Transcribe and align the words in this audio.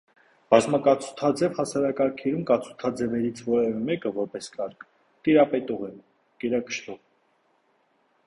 Բազմակացութաձև 0.51 1.57
հասարակարգերում 1.61 2.45
կացութաձևերից 2.51 3.43
որևէ 3.49 3.83
մեկը, 3.91 4.11
որպես 4.15 4.47
կարգ, 4.55 4.87
տիրապետող 5.27 5.83
է, 5.89 5.93
գերակշռող։ 6.45 6.99